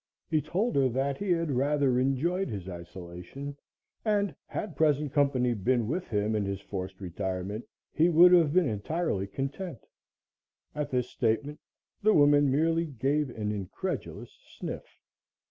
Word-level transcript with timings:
He 0.31 0.41
told 0.41 0.75
her 0.77 0.89
that 0.89 1.19
he 1.19 1.29
had 1.29 1.51
rather 1.51 1.99
enjoyed 1.99 2.49
his 2.49 2.67
isolation 2.67 3.55
and, 4.03 4.33
had 4.47 4.75
present 4.75 5.13
company 5.13 5.53
been 5.53 5.87
with 5.87 6.07
him 6.07 6.35
in 6.35 6.43
his 6.43 6.59
forced 6.59 6.99
retirement, 6.99 7.65
he 7.93 8.09
would 8.09 8.31
have 8.31 8.51
been 8.51 8.67
entirely 8.67 9.27
content. 9.27 9.85
At 10.73 10.89
this 10.89 11.07
statement, 11.11 11.59
the 12.01 12.15
woman 12.15 12.49
merely 12.49 12.87
gave 12.87 13.29
an 13.29 13.51
incredulous 13.51 14.31
sniff. 14.57 14.85